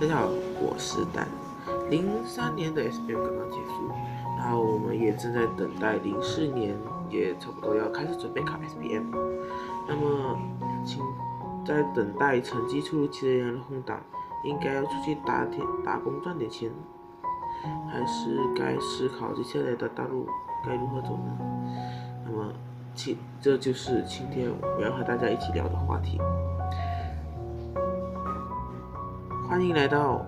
[0.00, 0.28] 大家好，
[0.60, 1.28] 我是蛋。
[1.88, 3.88] 零三年的 SBM 刚刚结束，
[4.36, 6.76] 然后我们也正在等待零四年，
[7.08, 9.04] 也差不多要开始准备考 SBM。
[9.86, 10.36] 那么，
[10.84, 11.00] 请
[11.64, 14.00] 在等待成绩出炉期的人的空档，
[14.44, 16.68] 应该要出去打点打工赚点钱，
[17.88, 20.26] 还是该思考接下来的道路
[20.66, 21.38] 该如何走呢？
[22.26, 22.52] 那么，
[22.94, 26.18] 今这就是今天我要和大家一起聊的话题。
[29.54, 30.20] 欢迎来到，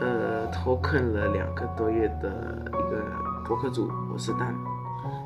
[0.00, 2.28] 呃，脱坑了两个多月的
[2.66, 3.00] 一个
[3.46, 4.52] 博客组，我是蛋，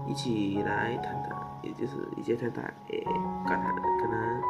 [0.06, 3.02] 一起来谈谈，也就是一起谈谈，诶，
[3.46, 4.42] 干他的，可能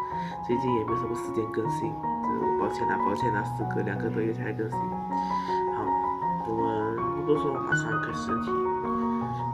[0.45, 4.77] 最近也没什么时间更新，就抱歉啦，抱歉啦，时隔两个多月才更新。
[4.81, 5.85] 好，
[6.49, 8.51] 我们不多说，马上开始题。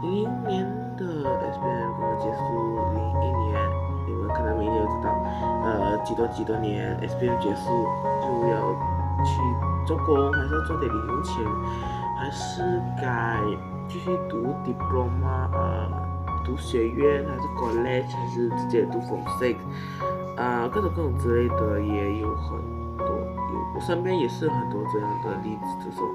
[0.01, 0.65] 零一年
[0.97, 1.05] 的
[1.53, 2.41] SBM 刚刚结束，
[2.95, 3.61] 零一年，
[4.07, 5.11] 你们可能没有知道，
[5.63, 7.69] 呃，几多几多年 SBM 结束
[8.23, 8.94] 就要。
[9.25, 9.41] 去
[9.87, 11.45] 做工，还是要赚点零用钱，
[12.19, 13.41] 还是该
[13.89, 15.89] 继续读 diploma 啊，
[16.45, 19.57] 读学院，还是 college，还是直接读 form six
[20.37, 22.59] 啊，各种各种之类的也有很
[22.99, 26.09] 多，有我身边也是很多这样的例子，这种，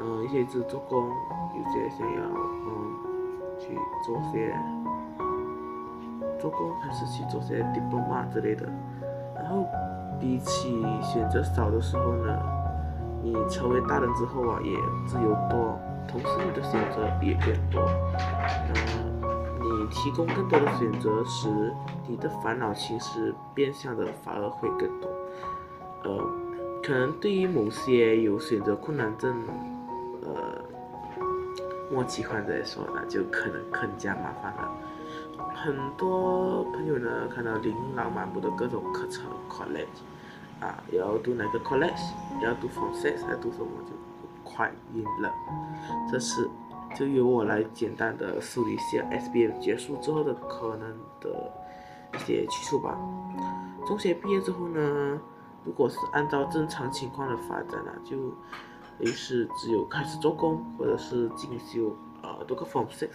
[0.00, 1.08] 嗯，一些是做工，
[1.54, 2.22] 有些想要
[2.66, 2.70] 嗯
[3.58, 4.54] 去做些
[6.40, 8.66] 做工，还是去做些 diploma 之类的，
[9.34, 9.66] 然后。
[10.20, 12.38] 比起选择少的时候呢，
[13.22, 14.72] 你成为大人之后啊，也
[15.06, 17.82] 自由多，同时你的选择也变多。
[18.68, 18.74] 那
[19.60, 21.72] 你提供更多的选择时，
[22.06, 25.10] 你的烦恼其实变相的反而会更多。
[26.04, 26.18] 呃，
[26.82, 29.34] 可能对于某些有选择困难症，
[30.22, 30.34] 呃，
[31.90, 34.70] 末期患者来说，那就可能更加麻烦了。
[35.64, 39.86] 很多朋友呢，看到琳琅满目的各种课程，college，
[40.60, 42.12] 啊，要读哪个 college，
[42.42, 43.92] 要读 f r o m s e 还读什么，就
[44.42, 45.32] 快晕了。
[46.12, 46.50] 这次
[46.94, 50.86] 就由我来简单的梳理一下 SBM 结束之后的可能
[51.22, 51.50] 的
[52.12, 52.98] 一些去处吧。
[53.86, 55.18] 中学毕业之后呢，
[55.64, 58.18] 如果是按照正常情况的发展呢，就
[58.98, 63.08] 于是只有开始做工，或者是进修，呃，读个 f r o m s e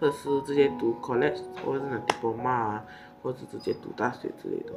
[0.00, 2.84] 或者是直接读 college，或者是 diploma 啊，
[3.22, 4.72] 或者直接读大学之类的。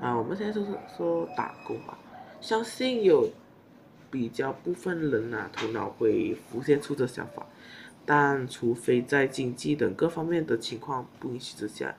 [0.00, 1.96] 啊，我们现在就是说打工吧。
[2.40, 3.28] 相信有
[4.10, 7.44] 比较部分人啊，头脑会浮现出这想法，
[8.04, 11.94] 但除非在经济等各方面的情况不允许之下，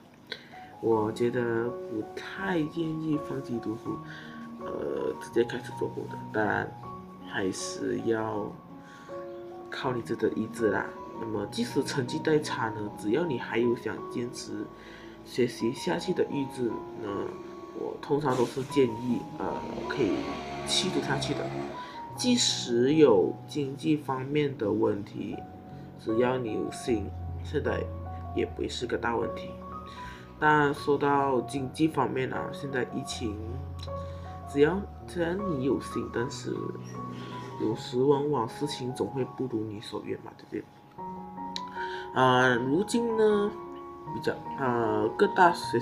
[0.79, 3.97] 我觉得不太愿意放弃读书，
[4.61, 6.17] 呃，直接开始做工的。
[6.31, 6.69] 当然，
[7.27, 8.51] 还是要
[9.69, 10.85] 靠你自己的意志啦。
[11.19, 14.65] 那么，即使成绩再差呢，只要你还有想坚持
[15.25, 17.27] 学习下去的意志呢，
[17.79, 19.53] 我通常都是建议，呃，
[19.89, 20.11] 可以
[20.65, 21.39] 继续下去的。
[22.15, 25.35] 即使有经济方面的问题，
[25.99, 27.09] 只要你有心，
[27.43, 27.83] 现在
[28.35, 29.49] 也不是个大问题。
[30.39, 33.37] 但说到经济方面啊，现在疫情，
[34.51, 36.55] 只要虽然你有心，但是
[37.61, 40.63] 有时往往事情总会不如你所愿嘛，对不对？
[42.17, 43.51] 啊，如今呢，
[44.11, 45.79] 比较呃各大学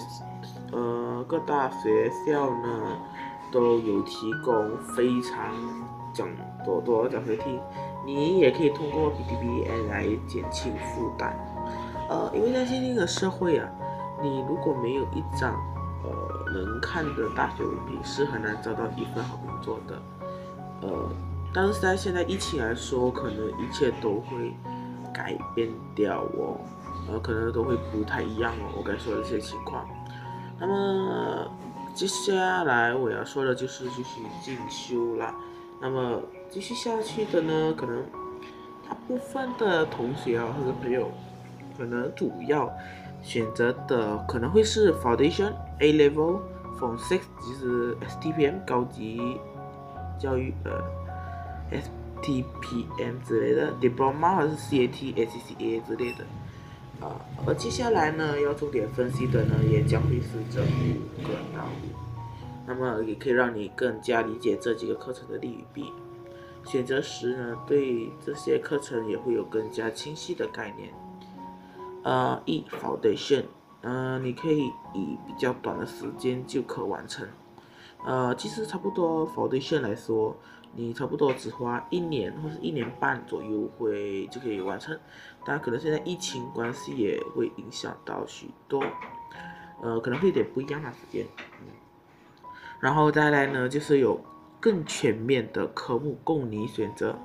[0.74, 2.98] 呃各大学校呢
[3.50, 5.40] 都有提供非常
[6.14, 6.28] 讲
[6.66, 7.58] 多多奖学金，
[8.06, 11.34] 你也可以通过 PTBN 来减轻负担。
[12.10, 13.70] 呃，因为在现今的社会啊，
[14.22, 15.54] 你如果没有一张
[16.04, 20.02] 呃能看的大学文凭，是很难找到一份好工作的。
[20.82, 21.10] 呃，
[21.54, 24.54] 但是在现在疫情来说，可能一切都会。
[25.16, 26.60] 改变掉哦，
[27.10, 28.74] 呃，可能都会不太一样哦。
[28.78, 29.88] 我该说的一些情况。
[30.60, 31.50] 那么
[31.94, 35.34] 接下来我要说的就是继续进修啦。
[35.82, 38.04] 那么继续下去的呢，可能
[38.88, 41.10] 大部分的同学啊或者朋友，
[41.78, 42.70] 可能主要
[43.22, 46.40] 选择的可能会是 Foundation A Level
[46.80, 49.40] Form Six，就是 STPM 高级
[50.20, 50.72] 教育呃
[51.72, 51.90] S。
[52.22, 56.26] TPM 之类的，diploma 还是 cataca 之类的，
[57.06, 61.90] 啊，而接下来呢，要重点分析的呢，也将会是这五个道路，
[62.66, 65.92] 那么也可以让你更加理解这几个课程的利与弊，
[66.66, 70.92] 选择时呢，对这些课程也会有更加清晰的概念。
[72.04, 73.44] 呃，一 Foundation，
[73.82, 77.28] 嗯，你可以以比较短的时间就可完成，
[78.06, 80.36] 呃，其实差不多 Foundation 来说。
[80.76, 84.98] 你差不多只花一年或者一年半左右会就可以完成，
[85.46, 88.84] 但可能现在疫情关系也会影响到许多，
[89.82, 91.26] 呃，可能会有点不一样的时间。
[92.82, 94.20] 然后再来呢，就是有
[94.60, 97.18] 更全面的科目供你选择，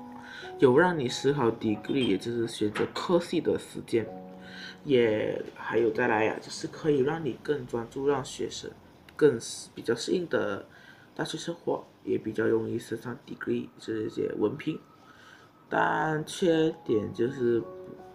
[0.58, 4.06] 有让你思考 degree，也就是选择科系的时间，
[4.84, 8.70] 也还有再来呀，就是可以让你更专注，让学生
[9.16, 9.38] 更
[9.74, 10.64] 比较适应的
[11.20, 14.80] 大学生活，也比较容易升上 degree 这些文凭。
[15.68, 17.62] 但缺点就是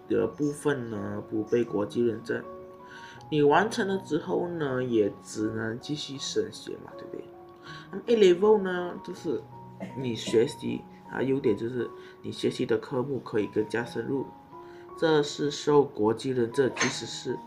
[0.08, 2.44] 的部分呢不被国际认证，
[3.30, 7.24] 你完成了之后呢，也只能继续升学嘛，对不对？
[7.92, 9.40] 那么 A level 呢，就是
[9.96, 10.82] 你学习
[11.12, 11.88] 啊，优点就是
[12.24, 14.26] 你学习的科目可以更加深入，
[14.98, 17.38] 这是受国际认证，即使是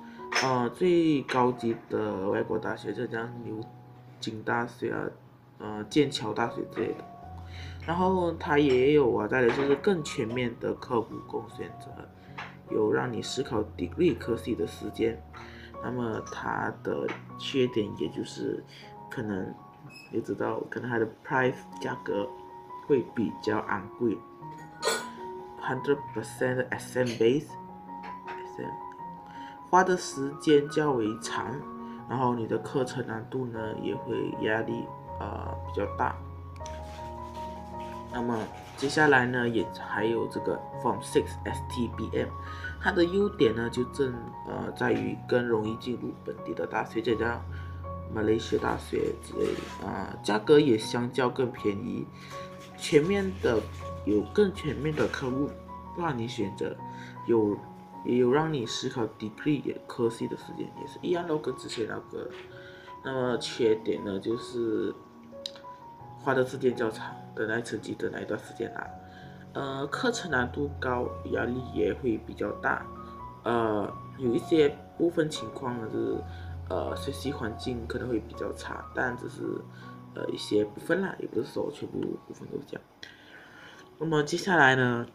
[0.40, 3.58] 呃最高级的外国大学，浙江牛
[4.20, 5.04] 津大学啊，
[5.58, 7.04] 呃剑桥大学之类的。
[7.86, 11.90] 然后它也有啊，再来就是更全面的科目供选择，
[12.70, 15.18] 有让你思考 degree 科系的时间。
[15.82, 17.06] 那么它的
[17.38, 18.62] 缺点也就是
[19.08, 19.54] 可能
[20.12, 22.28] 你知道，可能它的 price 价格
[22.86, 24.18] 会比较昂贵
[25.62, 28.70] ，hundred percent 的 SM base，SM，
[29.70, 31.54] 花的时间较为长，
[32.08, 34.84] 然后你的课程难度呢也会压力
[35.20, 36.16] 呃比较大。
[38.12, 38.38] 那么
[38.76, 42.28] 接下来呢，也还有这个 Form Six STBM，
[42.80, 44.14] 它的优点呢就正
[44.46, 47.44] 呃在于更容易进入本地的大学，就像
[48.14, 52.06] 马来西亚大学之类的啊，价格也相较更便宜，
[52.78, 53.60] 全面的
[54.06, 55.50] 有更全面的科目
[55.98, 56.74] 让你选择，
[57.26, 57.56] 有
[58.06, 62.30] 也有让你思考 degree 科系的时间，也是一样的跟之前那个。
[63.04, 64.92] 那么缺点呢就是
[66.20, 67.14] 花的时间较长。
[67.34, 68.90] 等待成绩等待一段时间啦，
[69.52, 72.84] 呃，课程难度高，压力也会比较大，
[73.44, 73.88] 呃，
[74.18, 76.16] 有一些部分情况呢，就是
[76.68, 79.44] 呃，学习环境可能会比较差，但只是
[80.16, 82.82] 呃一些部分啦，也不是说全部部分都这样。
[83.98, 85.06] 那么接下来呢，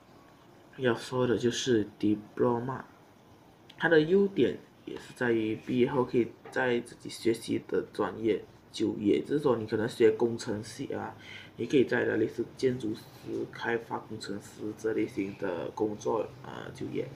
[0.78, 2.84] 要说的就是 diploma，
[3.78, 11.16] 它的优点也是在于毕业后可以在自己学习的专业就业，就是说你可能学工程系啊。
[11.56, 13.02] 你可以在那类似建筑师、
[13.52, 17.08] 开发工程师这类型的工作呃就业，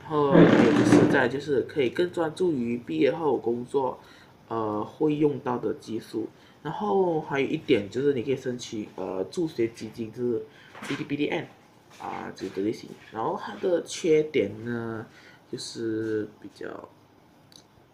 [0.00, 3.98] 然后也就是在就是可以更专注于毕业后工作
[4.46, 6.28] 呃会用到的技术，
[6.62, 10.44] 然后还有一点就是你可以申请呃助学基金，就是
[10.86, 11.48] B D B D N
[11.98, 15.04] 啊这个类型，然后它的缺点呢
[15.50, 16.88] 就是比较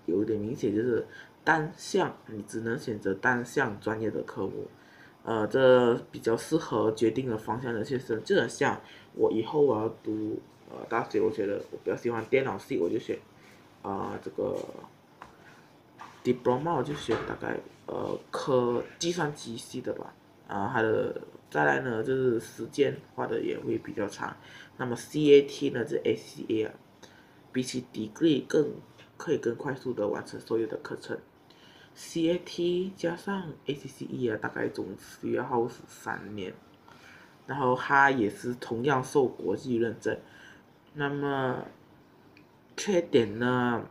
[0.05, 1.07] 有点明显，就是
[1.44, 4.69] 单项你只能选择单项专业的科目。
[5.25, 8.81] 呃，这比较适合决定了方向的学生，就很像
[9.14, 10.40] 我以后我要读
[10.70, 13.19] 呃大学，我觉得我比较喜欢电脑系，我就选
[13.82, 14.56] 啊这个
[16.25, 20.14] diploma 就选大概呃科计算机系的吧，
[20.46, 21.20] 啊它的
[21.50, 24.35] 再来呢就是时间花的也会比较长，
[24.79, 26.73] 那么 CAT 呢这 ACA 啊，
[27.52, 28.73] 比起 degree 更
[29.19, 31.19] 可以更快速的完成所有的课程。
[31.94, 36.55] CAT 加上 ACCE 啊，大概总需要耗时三年，
[37.47, 40.17] 然后它也是同样受国际认证。
[40.94, 41.65] 那么
[42.76, 43.85] 缺点呢，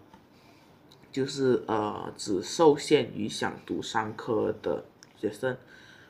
[1.12, 4.86] 就是呃只受限于想读商科的
[5.18, 5.58] 学生，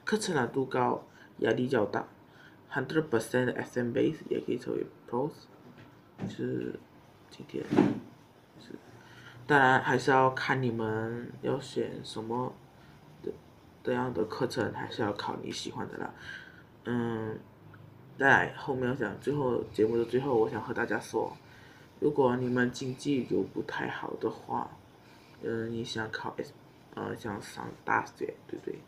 [0.06, 1.04] 课程难度高，
[1.40, 2.08] 压力较大。
[2.72, 5.32] Hundred percent SM base 也可以成为 Pros，
[6.30, 6.80] 是
[7.32, 7.66] 今天。
[9.48, 12.54] 当然还是要看你们要选什么
[13.24, 13.32] 的
[13.82, 16.14] 这样的课程，还是要考你喜欢的啦。
[16.84, 17.40] 嗯，
[18.20, 21.32] 在后面我想最后节目的最后，我想和大家说，
[22.02, 24.70] 如果你们经济有不太好的话，
[25.42, 26.52] 嗯，你想考 S，
[26.96, 28.80] 呃，想上大学，对不对？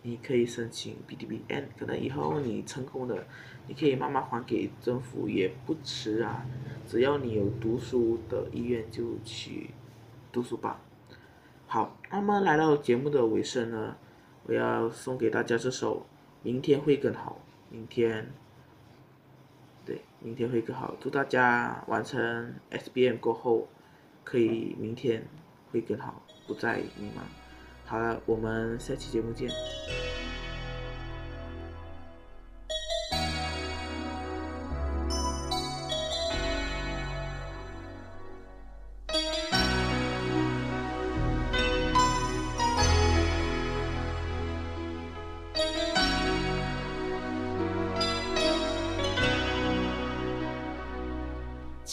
[0.00, 3.26] 你可以申请 B D B N，可能以后你成功的，
[3.66, 6.46] 你可以慢慢还给政府也不迟啊。
[6.86, 9.70] 只要你有读书的意愿，就去。
[10.36, 10.78] 读书吧，
[11.66, 13.96] 好，那么来到节目的尾声呢，
[14.44, 16.00] 我要送给大家这首
[16.42, 17.38] 《明天会更好》，
[17.74, 18.30] 明天，
[19.86, 23.66] 对，明天会更好，祝大家完成 SBM 过后，
[24.24, 25.26] 可以明天
[25.72, 27.22] 会更好，不再迷茫。
[27.86, 29.48] 好了，我们下期节目见。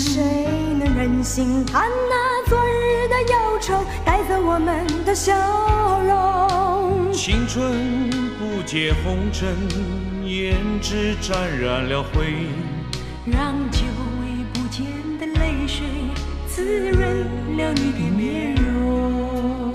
[0.00, 0.46] 谁
[0.78, 5.34] 能忍心看那昨日的忧愁带走我们的笑
[6.00, 7.12] 容？
[7.12, 9.54] 青春不解红尘，
[10.24, 12.48] 胭脂沾染了灰。
[13.26, 13.80] 让久
[14.22, 14.86] 违不见
[15.18, 15.84] 的泪水
[16.48, 19.70] 滋润了你的面容。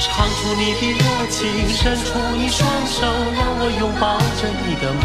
[0.00, 3.04] 唱出你的热情，伸出你双手，
[3.36, 4.90] 让我拥抱着你的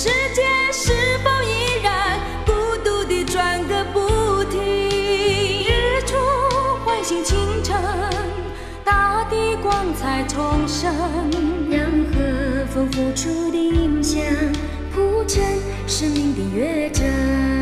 [0.00, 0.92] 世界是
[1.24, 2.52] 否依然孤
[2.84, 4.60] 独地转个不停。
[4.60, 6.14] 日出
[6.84, 7.76] 唤醒清晨，
[8.84, 10.94] 大地光彩重生，
[11.68, 11.80] 让
[12.12, 14.22] 和风拂出的音响
[14.94, 15.42] 谱成
[15.88, 17.57] 生命的乐章。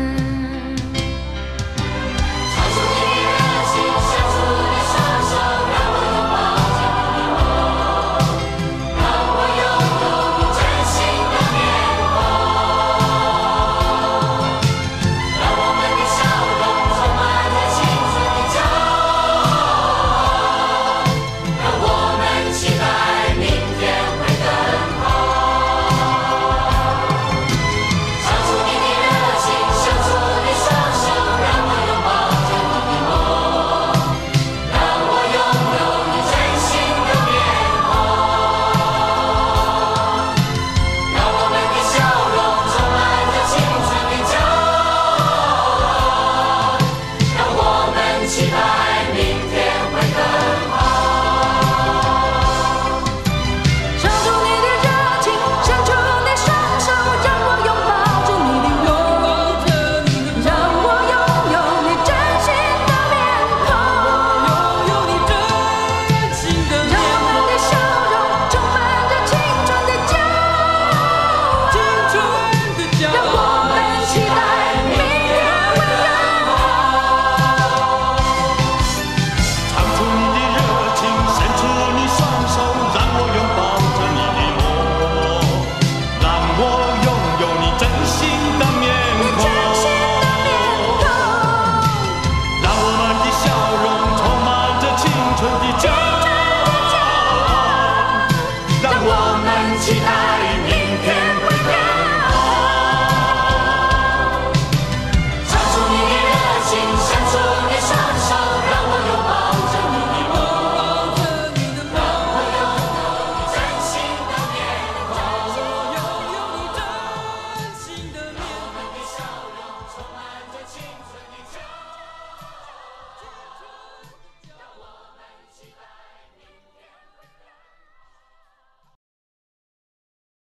[48.49, 49.56] divine